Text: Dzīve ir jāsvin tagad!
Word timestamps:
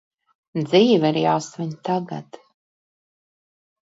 Dzīve 0.61 1.11
ir 1.13 1.19
jāsvin 1.25 1.75
tagad! 1.91 2.41